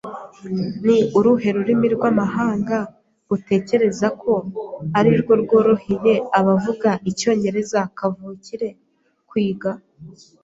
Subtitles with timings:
[0.85, 2.77] Ni uruhe rurimi rw'amahanga
[3.35, 4.33] utekereza ko
[4.97, 8.69] arirwo rworoheye abavuga Icyongereza kavukire
[9.29, 9.71] kwiga?